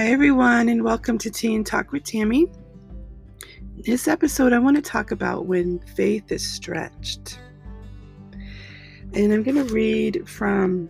[0.00, 2.46] Hi, everyone, and welcome to Tea and Talk with Tammy.
[3.42, 7.38] In this episode, I want to talk about when faith is stretched.
[9.12, 10.88] And I'm going to read from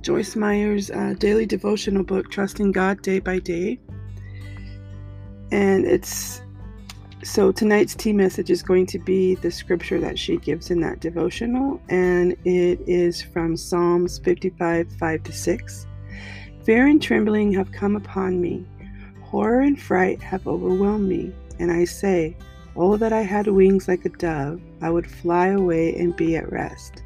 [0.00, 3.78] Joyce Meyer's uh, daily devotional book, Trusting God Day by Day.
[5.52, 6.42] And it's
[7.22, 10.98] so tonight's tea message is going to be the scripture that she gives in that
[10.98, 15.86] devotional, and it is from Psalms 55 5 to 6.
[16.64, 18.64] Fear and trembling have come upon me.
[19.22, 21.32] Horror and fright have overwhelmed me.
[21.58, 22.36] And I say,
[22.76, 26.50] Oh, that I had wings like a dove, I would fly away and be at
[26.52, 27.02] rest.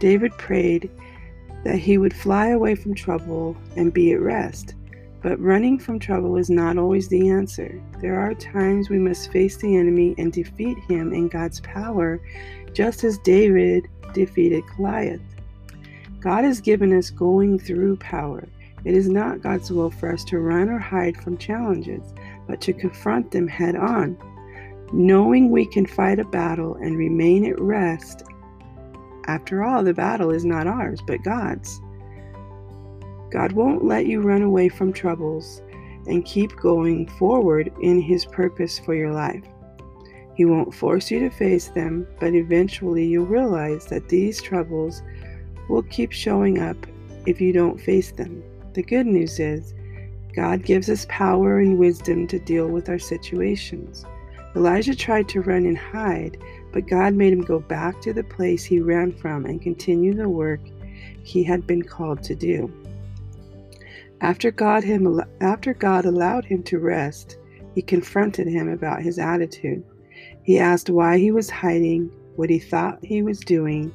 [0.00, 0.90] David prayed
[1.64, 4.74] that he would fly away from trouble and be at rest.
[5.22, 7.82] But running from trouble is not always the answer.
[8.00, 12.20] There are times we must face the enemy and defeat him in God's power,
[12.72, 15.20] just as David defeated Goliath.
[16.20, 18.48] God has given us going through power.
[18.88, 22.14] It is not God's will for us to run or hide from challenges,
[22.46, 24.16] but to confront them head on.
[24.94, 28.22] Knowing we can fight a battle and remain at rest.
[29.26, 31.82] After all, the battle is not ours, but God's.
[33.30, 35.60] God won't let you run away from troubles
[36.06, 39.44] and keep going forward in His purpose for your life.
[40.34, 45.02] He won't force you to face them, but eventually you'll realize that these troubles
[45.68, 46.86] will keep showing up
[47.26, 48.42] if you don't face them.
[48.78, 49.74] The good news is,
[50.36, 54.04] God gives us power and wisdom to deal with our situations.
[54.54, 56.36] Elijah tried to run and hide,
[56.72, 60.28] but God made him go back to the place he ran from and continue the
[60.28, 60.60] work
[61.24, 62.72] he had been called to do.
[64.20, 67.36] After God, him, after God allowed him to rest,
[67.74, 69.82] he confronted him about his attitude.
[70.44, 73.92] He asked why he was hiding, what he thought he was doing.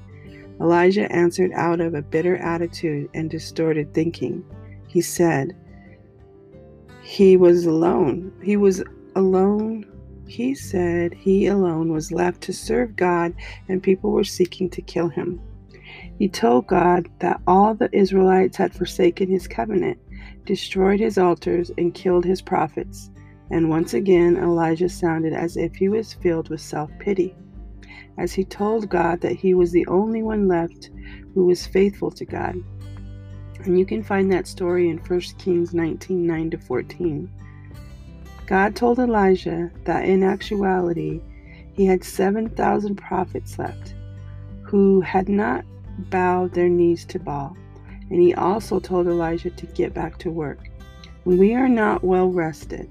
[0.59, 4.43] Elijah answered out of a bitter attitude and distorted thinking.
[4.93, 5.55] He said,
[7.01, 8.31] He was alone.
[8.43, 8.83] He was
[9.15, 9.85] alone.
[10.27, 13.33] He said he alone was left to serve God,
[13.67, 15.41] and people were seeking to kill him.
[16.19, 19.97] He told God that all the Israelites had forsaken his covenant,
[20.45, 23.09] destroyed his altars, and killed his prophets.
[23.49, 27.35] And once again, Elijah sounded as if he was filled with self pity,
[28.19, 30.91] as he told God that he was the only one left
[31.33, 32.57] who was faithful to God.
[33.65, 37.31] And you can find that story in 1 Kings 19 9 to 14.
[38.45, 41.21] God told Elijah that in actuality,
[41.73, 43.95] he had 7,000 prophets left
[44.63, 45.63] who had not
[46.09, 47.55] bowed their knees to Baal.
[48.09, 50.69] And he also told Elijah to get back to work.
[51.23, 52.89] When we are not well rested,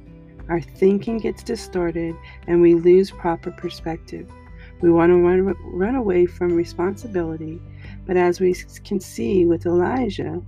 [0.48, 2.14] our thinking gets distorted
[2.46, 4.30] and we lose proper perspective.
[4.80, 7.60] We want to run, run away from responsibility,
[8.06, 8.54] but as we
[8.84, 10.42] can see with Elijah,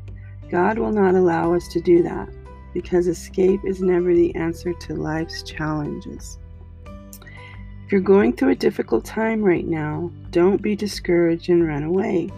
[0.55, 2.29] God will not allow us to do that
[2.73, 6.39] because escape is never the answer to life's challenges.
[6.87, 12.31] If you're going through a difficult time right now, don't be discouraged and run away.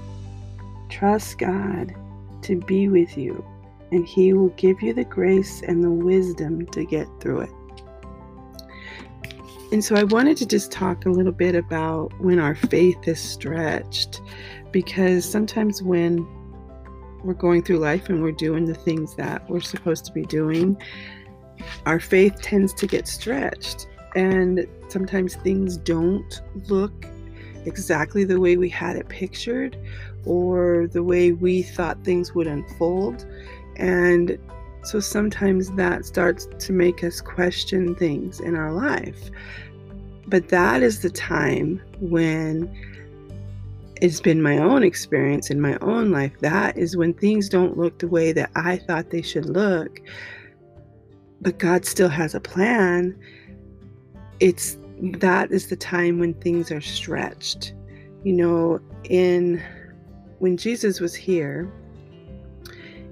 [0.89, 1.95] Trust God
[2.41, 3.45] to be with you,
[3.93, 7.51] and He will give you the grace and the wisdom to get through it.
[9.73, 13.21] And so I wanted to just talk a little bit about when our faith is
[13.21, 14.23] stretched,
[14.73, 16.27] because sometimes when
[17.25, 20.81] we're going through life and we're doing the things that we're supposed to be doing,
[21.85, 23.87] our faith tends to get stretched.
[24.15, 27.07] And sometimes things don't look
[27.65, 29.77] exactly the way we had it pictured
[30.25, 33.27] or the way we thought things would unfold.
[33.77, 34.39] And
[34.83, 39.31] so sometimes that starts to make us question things in our life.
[40.29, 42.71] But that is the time when
[44.03, 46.33] it's been my own experience in my own life.
[46.41, 50.01] That is when things don't look the way that I thought they should look,
[51.41, 53.17] but God still has a plan.
[54.41, 57.73] It's that is the time when things are stretched.
[58.25, 59.63] You know, in
[60.39, 61.71] when Jesus was here,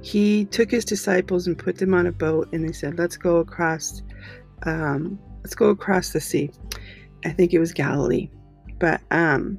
[0.02, 3.38] he took his disciples and put them on a boat, and they said, "Let's go
[3.38, 4.02] across.
[4.64, 6.50] Um, let's go across the sea."
[7.24, 8.28] I think it was Galilee,
[8.78, 9.58] but um,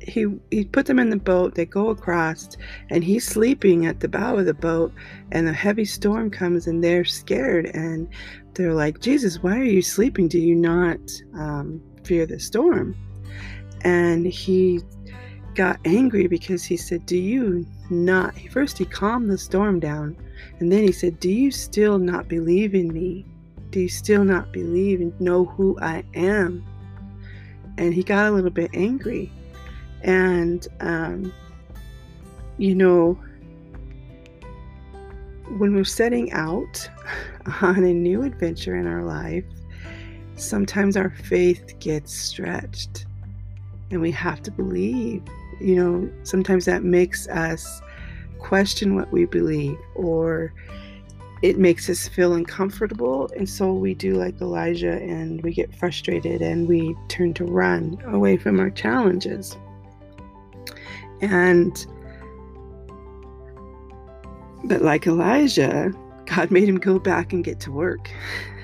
[0.00, 2.56] he he put them in the boat they go across
[2.88, 4.92] and he's sleeping at the bow of the boat
[5.32, 8.08] and a heavy storm comes and they're scared and
[8.54, 10.28] they're like jesus why are you sleeping?
[10.28, 10.98] Do you not
[11.34, 12.96] um, fear the storm?
[13.82, 14.80] And he
[15.54, 18.34] got angry because he said do you not?
[18.50, 20.16] First he calmed the storm down
[20.58, 23.26] and then he said do you still not believe in me?
[23.70, 26.64] Do you still not believe and know who i am?
[27.78, 29.32] And he got a little bit angry
[30.02, 31.32] and, um,
[32.58, 33.18] you know,
[35.58, 36.88] when we're setting out
[37.62, 39.44] on a new adventure in our life,
[40.36, 43.06] sometimes our faith gets stretched
[43.90, 45.22] and we have to believe.
[45.60, 47.82] You know, sometimes that makes us
[48.38, 50.54] question what we believe or
[51.42, 53.30] it makes us feel uncomfortable.
[53.36, 57.98] And so we do like Elijah and we get frustrated and we turn to run
[58.06, 59.56] away from our challenges.
[61.20, 61.86] And,
[64.64, 65.92] but like Elijah,
[66.26, 68.10] God made him go back and get to work.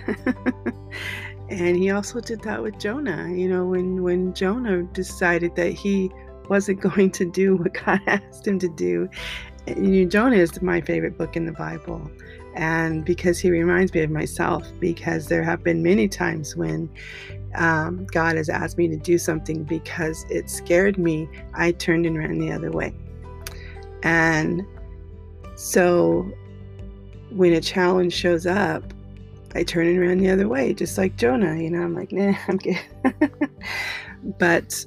[1.48, 3.28] and he also did that with Jonah.
[3.28, 6.10] You know, when, when Jonah decided that he
[6.48, 9.08] wasn't going to do what God asked him to do.
[9.66, 12.10] and, You know, Jonah is my favorite book in the Bible
[12.56, 16.90] and because he reminds me of myself because there have been many times when
[17.54, 22.18] um, god has asked me to do something because it scared me i turned and
[22.18, 22.92] ran the other way.
[24.02, 24.62] And
[25.56, 26.30] so
[27.30, 28.82] when a challenge shows up
[29.54, 32.34] i turn and run the other way just like jonah you know i'm like nah
[32.48, 32.78] i'm good
[34.38, 34.84] but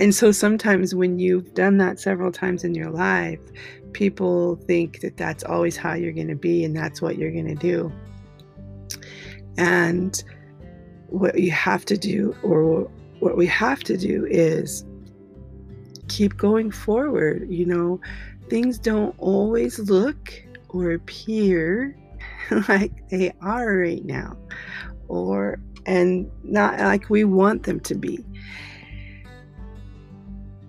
[0.00, 3.40] and so sometimes when you've done that several times in your life
[3.92, 7.48] people think that that's always how you're going to be and that's what you're going
[7.48, 7.92] to do.
[9.58, 10.22] And
[11.08, 12.90] what you have to do, or
[13.20, 14.84] what we have to do, is
[16.08, 17.46] keep going forward.
[17.50, 18.00] You know,
[18.48, 20.32] things don't always look
[20.70, 21.96] or appear
[22.68, 24.36] like they are right now,
[25.08, 28.24] or and not like we want them to be.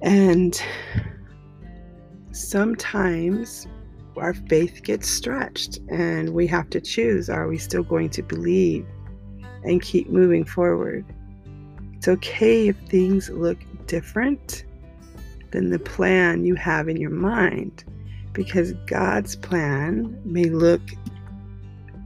[0.01, 0.61] And
[2.33, 3.67] sometimes
[4.17, 8.85] our faith gets stretched and we have to choose are we still going to believe
[9.63, 11.05] and keep moving forward?
[11.93, 13.57] It's okay if things look
[13.87, 14.65] different
[15.51, 17.83] than the plan you have in your mind
[18.33, 20.81] because God's plan may look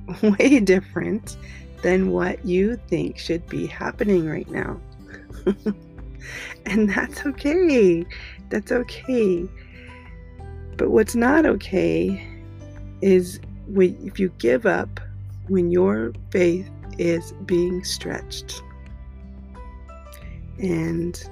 [0.21, 1.37] way different
[1.81, 4.79] than what you think should be happening right now.
[6.65, 8.05] and that's okay.
[8.49, 9.47] That's okay.
[10.77, 12.25] But what's not okay
[13.01, 14.99] is when, if you give up
[15.47, 18.61] when your faith is being stretched.
[20.59, 21.29] And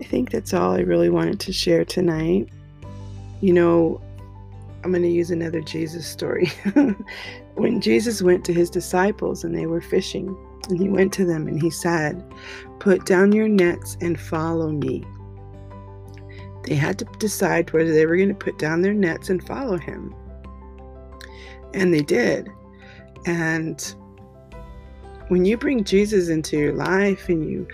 [0.00, 2.48] I think that's all I really wanted to share tonight.
[3.40, 4.00] You know,
[4.82, 6.52] I'm going to use another Jesus story.
[7.54, 10.36] when Jesus went to his disciples and they were fishing,
[10.68, 12.22] and he went to them and he said,
[12.78, 15.04] Put down your nets and follow me.
[16.64, 19.76] They had to decide whether they were going to put down their nets and follow
[19.76, 20.14] him.
[21.74, 22.48] And they did.
[23.26, 23.94] And
[25.28, 27.66] when you bring Jesus into your life and you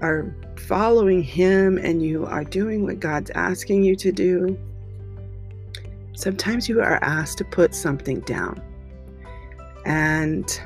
[0.00, 4.58] are following him and you are doing what God's asking you to do,
[6.14, 8.62] sometimes you are asked to put something down.
[9.84, 10.60] And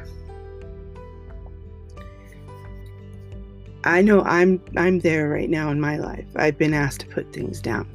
[3.85, 6.27] I know I'm I'm there right now in my life.
[6.37, 7.89] I've been asked to put things down.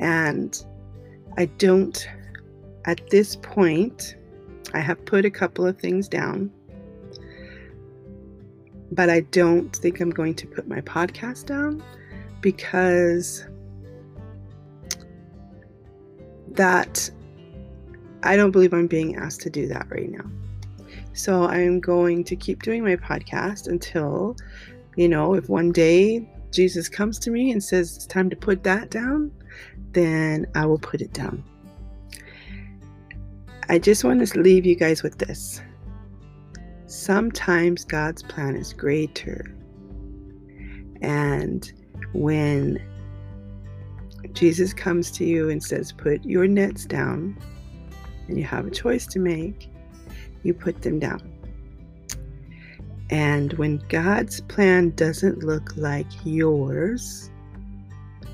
[0.00, 0.62] And
[1.36, 2.08] I don't
[2.84, 4.16] at this point
[4.74, 6.50] I have put a couple of things down.
[8.90, 11.82] But I don't think I'm going to put my podcast down
[12.40, 13.46] because
[16.52, 17.10] that
[18.22, 20.24] I don't believe I'm being asked to do that right now.
[21.12, 24.36] So I'm going to keep doing my podcast until
[24.98, 28.64] you know, if one day Jesus comes to me and says it's time to put
[28.64, 29.30] that down,
[29.92, 31.44] then I will put it down.
[33.68, 35.62] I just want to leave you guys with this.
[36.86, 39.54] Sometimes God's plan is greater.
[41.00, 41.72] And
[42.12, 42.82] when
[44.32, 47.38] Jesus comes to you and says, Put your nets down,
[48.26, 49.70] and you have a choice to make,
[50.42, 51.37] you put them down.
[53.10, 57.30] And when God's plan doesn't look like yours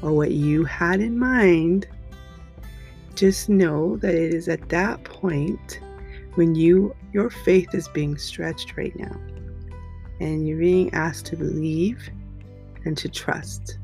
[0.03, 1.87] or what you had in mind,
[3.15, 5.81] just know that it is at that point
[6.35, 9.17] when you your faith is being stretched right now
[10.21, 12.11] and you're being asked to believe
[12.85, 13.79] and to trust.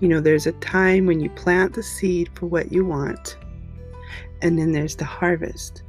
[0.00, 3.36] You know, there's a time when you plant the seed for what you want,
[4.42, 5.82] and then there's the harvest.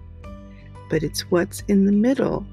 [0.89, 2.45] But it's what's in the middle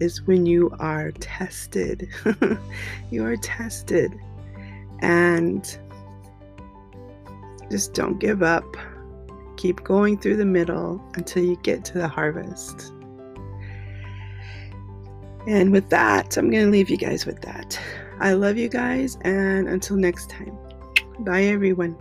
[0.00, 2.08] is when you are tested.
[3.10, 4.12] you are tested.
[5.00, 5.78] And
[7.70, 8.76] just don't give up.
[9.56, 12.92] Keep going through the middle until you get to the harvest.
[15.46, 17.78] And with that, I'm going to leave you guys with that.
[18.18, 20.58] I love you guys, and until next time,
[21.20, 21.96] Bye, everyone.